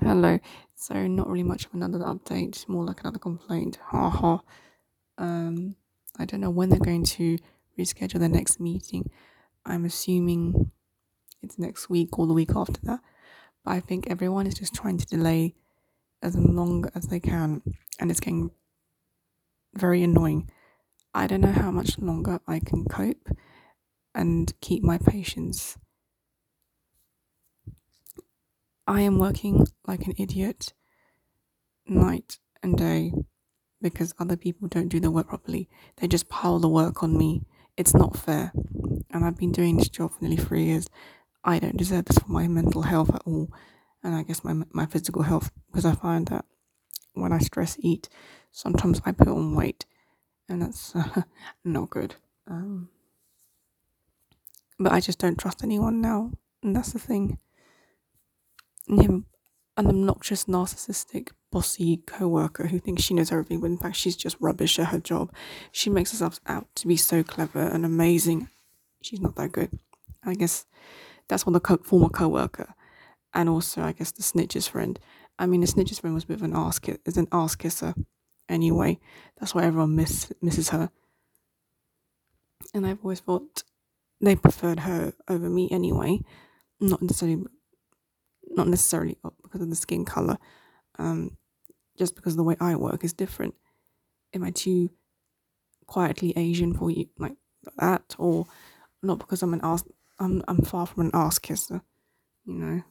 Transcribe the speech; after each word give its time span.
Hello. 0.00 0.38
So 0.74 1.06
not 1.06 1.28
really 1.28 1.42
much 1.42 1.66
of 1.66 1.74
another 1.74 1.98
update, 1.98 2.66
more 2.66 2.84
like 2.84 3.00
another 3.00 3.18
complaint. 3.18 3.78
Ha 3.88 4.08
ha. 4.08 4.40
Um, 5.18 5.76
I 6.18 6.24
don't 6.24 6.40
know 6.40 6.50
when 6.50 6.70
they're 6.70 6.78
going 6.78 7.04
to 7.04 7.38
reschedule 7.78 8.18
the 8.18 8.28
next 8.28 8.58
meeting. 8.58 9.10
I'm 9.66 9.84
assuming 9.84 10.70
it's 11.42 11.58
next 11.58 11.90
week 11.90 12.18
or 12.18 12.26
the 12.26 12.32
week 12.32 12.52
after 12.56 12.80
that. 12.84 13.00
But 13.64 13.72
I 13.72 13.80
think 13.80 14.10
everyone 14.10 14.46
is 14.46 14.54
just 14.54 14.74
trying 14.74 14.96
to 14.98 15.06
delay 15.06 15.54
as 16.22 16.36
long 16.36 16.86
as 16.94 17.08
they 17.08 17.20
can, 17.20 17.62
and 18.00 18.10
it's 18.10 18.20
getting 18.20 18.50
very 19.74 20.02
annoying. 20.02 20.50
I 21.14 21.26
don't 21.26 21.40
know 21.42 21.52
how 21.52 21.70
much 21.70 21.98
longer 21.98 22.40
I 22.46 22.60
can 22.60 22.86
cope 22.86 23.28
and 24.14 24.52
keep 24.60 24.82
my 24.82 24.98
patience. 24.98 25.76
I 28.86 29.02
am 29.02 29.18
working 29.18 29.66
like 29.86 30.06
an 30.06 30.14
idiot 30.18 30.72
night 31.86 32.38
and 32.62 32.76
day 32.76 33.12
because 33.80 34.14
other 34.18 34.36
people 34.36 34.68
don't 34.68 34.88
do 34.88 35.00
the 35.00 35.10
work 35.10 35.28
properly. 35.28 35.68
They 35.96 36.08
just 36.08 36.28
pile 36.28 36.58
the 36.58 36.68
work 36.68 37.02
on 37.02 37.16
me. 37.16 37.42
It's 37.76 37.94
not 37.94 38.16
fair. 38.16 38.52
And 39.10 39.24
I've 39.24 39.36
been 39.36 39.52
doing 39.52 39.76
this 39.76 39.88
job 39.88 40.12
for 40.12 40.22
nearly 40.22 40.36
three 40.36 40.64
years. 40.64 40.88
I 41.44 41.58
don't 41.58 41.76
deserve 41.76 42.06
this 42.06 42.18
for 42.18 42.30
my 42.30 42.48
mental 42.48 42.82
health 42.82 43.14
at 43.14 43.22
all. 43.24 43.52
And 44.02 44.14
I 44.14 44.22
guess 44.22 44.44
my, 44.44 44.54
my 44.72 44.86
physical 44.86 45.22
health 45.22 45.50
because 45.66 45.84
I 45.84 45.94
find 45.94 46.26
that 46.28 46.44
when 47.14 47.32
I 47.32 47.38
stress 47.38 47.76
eat, 47.80 48.08
sometimes 48.50 49.00
I 49.04 49.12
put 49.12 49.28
on 49.28 49.54
weight 49.54 49.86
and 50.48 50.62
that's 50.62 50.94
uh, 50.94 51.22
not 51.64 51.90
good. 51.90 52.16
Um, 52.48 52.88
but 54.78 54.92
I 54.92 55.00
just 55.00 55.18
don't 55.18 55.38
trust 55.38 55.62
anyone 55.62 56.00
now. 56.00 56.32
And 56.62 56.74
that's 56.76 56.92
the 56.92 56.98
thing. 56.98 57.38
Him, 58.88 59.26
an 59.76 59.86
obnoxious, 59.86 60.44
narcissistic, 60.44 61.30
bossy 61.50 61.98
co 61.98 62.28
worker 62.28 62.66
who 62.66 62.78
thinks 62.78 63.02
she 63.02 63.14
knows 63.14 63.32
everything, 63.32 63.60
but 63.60 63.70
in 63.70 63.78
fact, 63.78 63.96
she's 63.96 64.16
just 64.16 64.36
rubbish 64.40 64.78
at 64.78 64.88
her 64.88 65.00
job. 65.00 65.32
She 65.70 65.90
makes 65.90 66.10
herself 66.12 66.40
out 66.46 66.66
to 66.76 66.88
be 66.88 66.96
so 66.96 67.22
clever 67.22 67.60
and 67.60 67.84
amazing. 67.84 68.48
She's 69.02 69.20
not 69.20 69.36
that 69.36 69.52
good. 69.52 69.78
I 70.24 70.34
guess 70.34 70.66
that's 71.28 71.46
what 71.46 71.52
the 71.52 71.60
co- 71.60 71.78
former 71.82 72.08
co 72.08 72.28
worker 72.28 72.74
and 73.34 73.48
also, 73.48 73.82
I 73.82 73.92
guess, 73.92 74.12
the 74.12 74.22
snitch's 74.22 74.68
friend. 74.68 74.98
I 75.38 75.46
mean, 75.46 75.60
the 75.60 75.66
snitch's 75.66 75.98
friend 75.98 76.14
was 76.14 76.24
a 76.24 76.28
bit 76.28 76.36
of 76.36 76.42
an 76.42 76.54
ass, 76.54 76.80
is 77.06 77.16
an 77.16 77.28
ass 77.32 77.54
kisser 77.54 77.94
anyway. 78.48 78.98
That's 79.38 79.54
why 79.54 79.64
everyone 79.64 79.96
miss, 79.96 80.32
misses 80.42 80.70
her. 80.70 80.90
And 82.74 82.86
I've 82.86 83.02
always 83.02 83.20
thought 83.20 83.64
they 84.20 84.36
preferred 84.36 84.80
her 84.80 85.14
over 85.28 85.48
me 85.48 85.68
anyway. 85.70 86.20
Not 86.80 87.02
necessarily 87.02 87.44
not 88.50 88.68
necessarily 88.68 89.16
because 89.42 89.60
of 89.60 89.70
the 89.70 89.76
skin 89.76 90.04
color, 90.04 90.38
um, 90.98 91.36
just 91.98 92.14
because 92.14 92.36
the 92.36 92.42
way 92.42 92.56
I 92.60 92.76
work 92.76 93.04
is 93.04 93.12
different. 93.12 93.54
Am 94.34 94.44
I 94.44 94.50
too 94.50 94.90
quietly 95.86 96.32
Asian 96.36 96.74
for 96.74 96.90
you 96.90 97.06
like 97.18 97.36
that, 97.78 98.14
or 98.18 98.46
not 99.02 99.18
because 99.18 99.42
I'm 99.42 99.54
an 99.54 99.60
ass? 99.62 99.84
I'm 100.18 100.42
I'm 100.48 100.62
far 100.62 100.86
from 100.86 101.06
an 101.06 101.10
ass 101.14 101.38
kisser, 101.38 101.82
you 102.44 102.54
know. 102.54 102.82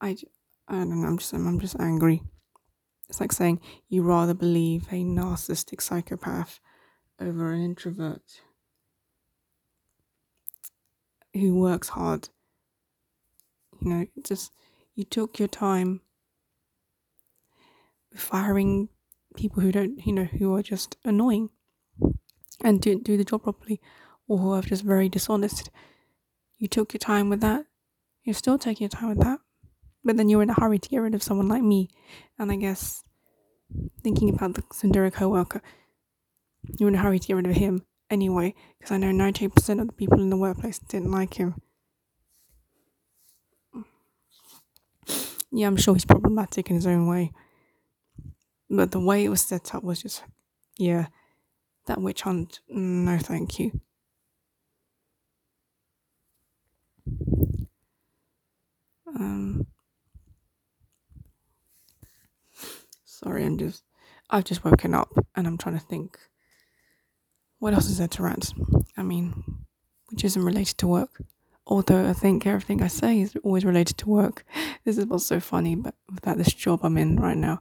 I 0.00 0.16
I 0.68 0.74
don't 0.74 1.00
know. 1.00 1.06
I'm 1.06 1.18
just 1.18 1.32
I'm 1.32 1.60
just 1.60 1.78
angry. 1.78 2.22
It's 3.08 3.20
like 3.20 3.32
saying 3.32 3.60
you 3.88 4.02
rather 4.02 4.34
believe 4.34 4.86
a 4.92 5.02
narcissistic 5.02 5.82
psychopath 5.82 6.60
over 7.20 7.52
an 7.52 7.62
introvert 7.64 8.40
who 11.34 11.54
works 11.54 11.90
hard 11.90 12.28
you 13.80 13.90
know, 13.90 14.06
just 14.22 14.52
you 14.94 15.04
took 15.04 15.38
your 15.38 15.48
time 15.48 16.00
firing 18.14 18.88
people 19.36 19.62
who 19.62 19.72
don't, 19.72 20.04
you 20.06 20.12
know, 20.12 20.24
who 20.24 20.54
are 20.54 20.62
just 20.62 20.96
annoying 21.04 21.50
and 22.62 22.80
didn't 22.80 23.04
do 23.04 23.16
the 23.16 23.24
job 23.24 23.44
properly 23.44 23.80
or 24.28 24.38
who 24.38 24.52
are 24.52 24.62
just 24.62 24.84
very 24.84 25.08
dishonest. 25.08 25.70
You 26.58 26.68
took 26.68 26.92
your 26.92 26.98
time 26.98 27.30
with 27.30 27.40
that. 27.40 27.64
You're 28.24 28.34
still 28.34 28.58
taking 28.58 28.84
your 28.84 28.90
time 28.90 29.08
with 29.08 29.20
that. 29.20 29.40
But 30.04 30.16
then 30.16 30.28
you're 30.28 30.42
in 30.42 30.50
a 30.50 30.60
hurry 30.60 30.78
to 30.78 30.88
get 30.88 30.98
rid 30.98 31.14
of 31.14 31.22
someone 31.22 31.48
like 31.48 31.62
me. 31.62 31.88
And 32.38 32.52
I 32.52 32.56
guess 32.56 33.02
thinking 34.02 34.28
about 34.30 34.54
the 34.54 34.62
Sundari 34.62 35.12
co 35.12 35.28
worker, 35.28 35.62
you're 36.78 36.88
in 36.88 36.94
a 36.94 36.98
hurry 36.98 37.18
to 37.18 37.26
get 37.28 37.36
rid 37.36 37.46
of 37.46 37.52
him 37.56 37.86
anyway, 38.10 38.54
because 38.78 38.92
I 38.92 38.98
know 38.98 39.12
98% 39.12 39.80
of 39.80 39.86
the 39.86 39.92
people 39.92 40.20
in 40.20 40.30
the 40.30 40.36
workplace 40.36 40.78
didn't 40.78 41.10
like 41.10 41.34
him. 41.34 41.54
yeah, 45.52 45.66
I'm 45.66 45.76
sure 45.76 45.94
he's 45.94 46.04
problematic 46.04 46.70
in 46.70 46.76
his 46.76 46.86
own 46.86 47.06
way. 47.06 47.32
But 48.68 48.92
the 48.92 49.00
way 49.00 49.24
it 49.24 49.28
was 49.28 49.40
set 49.40 49.74
up 49.74 49.82
was 49.82 50.02
just, 50.02 50.22
yeah, 50.78 51.06
that 51.86 52.00
witch 52.00 52.22
hunt, 52.22 52.60
no 52.68 53.18
thank 53.18 53.58
you. 53.58 53.80
Um, 59.08 59.66
sorry, 63.04 63.44
I'm 63.44 63.58
just, 63.58 63.82
I've 64.30 64.44
just 64.44 64.64
woken 64.64 64.94
up 64.94 65.12
and 65.34 65.48
I'm 65.48 65.58
trying 65.58 65.78
to 65.78 65.84
think 65.84 66.16
what 67.60 67.72
else 67.72 67.88
is 67.88 67.98
there 67.98 68.08
to 68.08 68.22
rant? 68.24 68.52
I 68.96 69.02
mean, 69.02 69.64
which 70.10 70.24
isn't 70.24 70.44
related 70.44 70.76
to 70.78 70.88
work 70.88 71.22
although 71.70 72.08
I 72.08 72.12
think 72.12 72.46
everything 72.46 72.82
I 72.82 72.88
say 72.88 73.20
is 73.20 73.36
always 73.42 73.64
related 73.64 73.96
to 73.98 74.08
work. 74.08 74.44
This 74.82 74.96
is 74.96 75.04
what's 75.06 75.26
so 75.26 75.40
funny 75.40 75.74
but 75.74 75.94
about 76.16 76.38
this 76.38 76.54
job 76.54 76.80
I'm 76.82 76.96
in 76.96 77.16
right 77.16 77.36
now. 77.36 77.60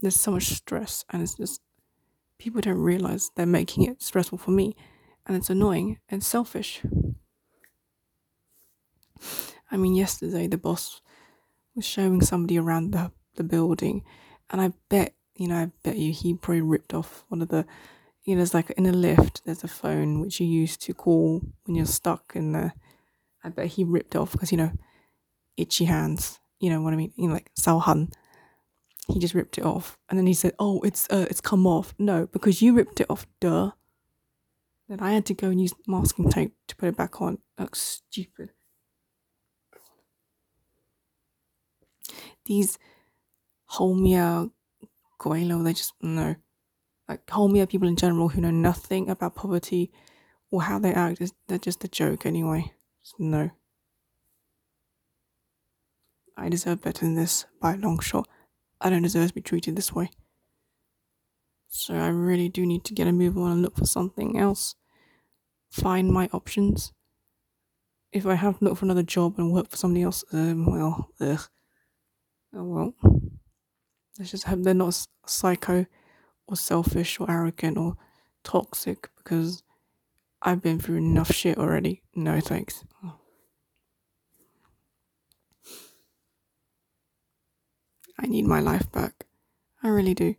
There's 0.00 0.20
so 0.20 0.32
much 0.32 0.48
stress, 0.48 1.04
and 1.10 1.22
it's 1.22 1.34
just 1.34 1.62
people 2.38 2.60
don't 2.60 2.78
realize 2.78 3.30
they're 3.34 3.46
making 3.46 3.84
it 3.84 4.02
stressful 4.02 4.38
for 4.38 4.50
me, 4.50 4.76
and 5.26 5.36
it's 5.36 5.50
annoying 5.50 5.98
and 6.10 6.22
selfish. 6.22 6.82
I 9.70 9.76
mean, 9.78 9.94
yesterday 9.94 10.46
the 10.46 10.58
boss 10.58 11.00
was 11.74 11.86
showing 11.86 12.20
somebody 12.20 12.58
around 12.58 12.92
the, 12.92 13.12
the 13.36 13.44
building, 13.44 14.04
and 14.50 14.60
I 14.60 14.72
bet, 14.90 15.14
you 15.34 15.48
know, 15.48 15.56
I 15.56 15.70
bet 15.82 15.96
you 15.96 16.12
he 16.12 16.34
probably 16.34 16.60
ripped 16.60 16.92
off 16.92 17.24
one 17.28 17.40
of 17.40 17.48
the 17.48 17.64
you 18.30 18.36
know, 18.36 18.42
there's 18.42 18.54
like 18.54 18.70
in 18.70 18.86
a 18.86 18.92
lift, 18.92 19.44
there's 19.44 19.64
a 19.64 19.68
phone 19.68 20.20
which 20.20 20.38
you 20.38 20.46
use 20.46 20.76
to 20.76 20.94
call 20.94 21.42
when 21.64 21.74
you're 21.74 21.84
stuck 21.84 22.34
in 22.36 22.52
the 22.52 22.72
I 23.42 23.48
bet 23.48 23.66
he 23.66 23.82
ripped 23.82 24.14
off 24.14 24.30
because 24.30 24.52
you 24.52 24.58
know, 24.58 24.70
itchy 25.56 25.86
hands. 25.86 26.38
You 26.60 26.70
know 26.70 26.80
what 26.80 26.92
I 26.92 26.96
mean? 26.96 27.12
You 27.16 27.26
know, 27.26 27.34
like 27.34 27.50
Salhan. 27.58 28.12
He 29.08 29.18
just 29.18 29.34
ripped 29.34 29.58
it 29.58 29.64
off, 29.64 29.98
and 30.08 30.16
then 30.16 30.28
he 30.28 30.34
said, 30.34 30.52
"Oh, 30.60 30.80
it's 30.82 31.08
uh, 31.10 31.26
it's 31.28 31.40
come 31.40 31.66
off." 31.66 31.92
No, 31.98 32.28
because 32.28 32.62
you 32.62 32.72
ripped 32.72 33.00
it 33.00 33.10
off. 33.10 33.26
Duh. 33.40 33.72
Then 34.88 35.00
I 35.00 35.10
had 35.10 35.26
to 35.26 35.34
go 35.34 35.48
and 35.48 35.60
use 35.60 35.74
masking 35.88 36.30
tape 36.30 36.54
to 36.68 36.76
put 36.76 36.90
it 36.90 36.96
back 36.96 37.20
on. 37.20 37.38
That's 37.58 37.80
stupid. 37.80 38.50
These 42.44 42.78
Homia 43.72 44.52
Coelho, 45.18 45.64
they 45.64 45.72
just 45.72 45.94
no. 46.00 46.36
Like 47.10 47.26
Homia 47.26 47.68
people 47.68 47.88
in 47.88 47.96
general 47.96 48.28
who 48.28 48.40
know 48.40 48.52
nothing 48.52 49.10
about 49.10 49.34
poverty 49.34 49.90
or 50.52 50.62
how 50.62 50.78
they 50.78 50.94
act 50.94 51.20
is 51.20 51.32
they're 51.48 51.58
just 51.58 51.82
a 51.82 51.88
joke 51.88 52.24
anyway. 52.24 52.72
No. 53.18 53.50
I 56.36 56.48
deserve 56.48 56.82
better 56.82 57.04
than 57.04 57.16
this 57.16 57.46
by 57.60 57.74
a 57.74 57.78
long 57.78 57.98
shot. 57.98 58.28
I 58.80 58.90
don't 58.90 59.02
deserve 59.02 59.26
to 59.26 59.34
be 59.34 59.40
treated 59.40 59.74
this 59.74 59.92
way. 59.92 60.10
So 61.66 61.94
I 61.94 62.06
really 62.06 62.48
do 62.48 62.64
need 62.64 62.84
to 62.84 62.94
get 62.94 63.08
a 63.08 63.12
move 63.12 63.36
on 63.36 63.50
and 63.50 63.62
look 63.62 63.76
for 63.76 63.86
something 63.86 64.38
else. 64.38 64.76
Find 65.68 66.12
my 66.12 66.28
options. 66.32 66.92
If 68.12 68.24
I 68.24 68.36
have 68.36 68.60
to 68.60 68.64
look 68.66 68.78
for 68.78 68.84
another 68.84 69.02
job 69.02 69.34
and 69.36 69.52
work 69.52 69.68
for 69.68 69.76
somebody 69.76 70.04
else, 70.04 70.22
um, 70.32 70.64
well, 70.64 71.10
ugh. 71.20 71.40
Oh 72.54 72.64
well. 72.64 72.94
Let's 74.16 74.30
just 74.30 74.44
hope 74.44 74.62
they're 74.62 74.74
not 74.74 75.08
psycho 75.26 75.86
or 76.50 76.56
selfish 76.56 77.20
or 77.20 77.30
arrogant 77.30 77.78
or 77.78 77.96
toxic 78.44 79.08
because 79.16 79.62
I've 80.42 80.62
been 80.62 80.78
through 80.80 80.96
enough 80.96 81.32
shit 81.32 81.58
already. 81.58 82.02
No 82.14 82.40
thanks. 82.40 82.84
I 88.18 88.26
need 88.26 88.44
my 88.46 88.60
life 88.60 88.90
back. 88.92 89.24
I 89.82 89.88
really 89.88 90.14
do. 90.14 90.34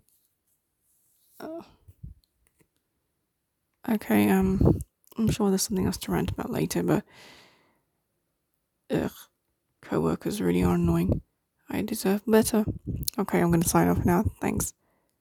Okay, 3.90 4.30
um, 4.30 4.80
I'm 5.18 5.30
sure 5.30 5.50
there's 5.50 5.64
something 5.64 5.88
else 5.88 5.98
to 6.00 6.12
rant 6.12 6.32
about 6.32 6.52
later, 6.52 6.84
but 6.84 7.04
ugh, 8.92 9.12
co-workers 9.82 10.42
really 10.42 10.64
are 10.64 10.76
annoying. 10.76 11.22
I 11.70 11.82
deserve 11.82 12.22
better. 12.28 12.64
Okay, 13.18 13.40
I'm 13.40 13.50
gonna 13.50 13.64
sign 13.64 13.88
off 13.88 14.06
now. 14.06 14.24
Thanks. 14.40 14.74